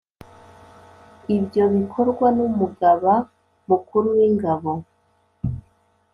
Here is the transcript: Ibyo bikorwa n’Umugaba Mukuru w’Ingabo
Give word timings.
Ibyo 1.35 1.63
bikorwa 1.75 2.27
n’Umugaba 2.37 3.13
Mukuru 3.69 4.07
w’Ingabo 4.17 4.71